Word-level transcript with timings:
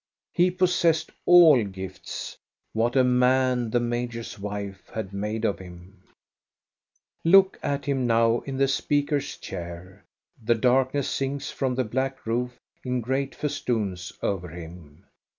He 0.33 0.49
possessed 0.49 1.11
all 1.27 1.63
gifts. 1.63 2.35
What 2.73 2.95
a 2.95 3.03
man 3.03 3.69
the 3.69 3.79
major's 3.79 4.39
wife 4.39 4.89
had 4.91 5.13
made 5.13 5.45
of 5.45 5.59
him! 5.59 6.01
Look 7.23 7.59
at 7.61 7.85
him 7.85 8.07
now 8.07 8.39
in 8.39 8.57
the 8.57 8.67
speaker's 8.67 9.37
chair! 9.37 10.03
The 10.43 10.55
darkness 10.55 11.07
sinks 11.07 11.51
from 11.51 11.75
the 11.75 11.83
black 11.83 12.25
roof 12.25 12.57
in 12.83 12.99
great 13.01 13.35
festoons 13.35 14.11
over 14.23 14.47
him. 14.47 15.05